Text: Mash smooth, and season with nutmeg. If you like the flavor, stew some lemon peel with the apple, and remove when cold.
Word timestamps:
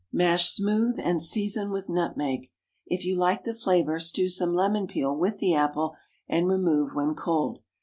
Mash 0.11 0.49
smooth, 0.49 0.97
and 0.97 1.21
season 1.21 1.69
with 1.69 1.87
nutmeg. 1.87 2.49
If 2.87 3.05
you 3.05 3.15
like 3.15 3.43
the 3.43 3.53
flavor, 3.53 3.99
stew 3.99 4.29
some 4.29 4.55
lemon 4.55 4.87
peel 4.87 5.15
with 5.15 5.37
the 5.37 5.53
apple, 5.53 5.95
and 6.27 6.47
remove 6.49 6.95
when 6.95 7.13
cold. 7.13 7.59